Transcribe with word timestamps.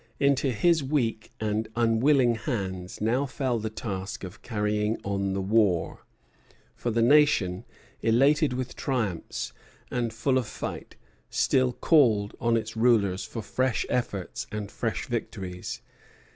Into 0.19 0.49
his 0.49 0.83
weak 0.83 1.31
and 1.39 1.67
unwilling 1.75 2.33
hands 2.33 2.99
now 3.01 3.27
fell 3.27 3.59
the 3.59 3.69
task 3.69 4.23
of 4.23 4.41
carrying 4.41 4.97
on 5.03 5.33
the 5.33 5.41
war; 5.41 6.07
for 6.75 6.89
the 6.89 7.03
nation, 7.03 7.65
elated 8.01 8.51
with 8.51 8.75
triumphs 8.75 9.53
and 9.91 10.11
full 10.11 10.39
of 10.39 10.47
fight, 10.47 10.95
still 11.29 11.71
called 11.71 12.35
on 12.41 12.57
its 12.57 12.75
rulers 12.75 13.25
for 13.25 13.43
fresh 13.43 13.85
efforts 13.89 14.47
and 14.51 14.71
fresh 14.71 15.05
victories. 15.05 15.83